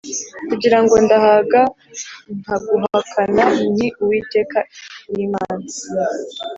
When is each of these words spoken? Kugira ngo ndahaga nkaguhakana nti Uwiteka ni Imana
Kugira 0.49 0.77
ngo 0.83 0.95
ndahaga 1.05 1.61
nkaguhakana 2.39 3.43
nti 3.71 3.85
Uwiteka 4.01 4.59
ni 5.11 5.19
Imana 5.27 5.65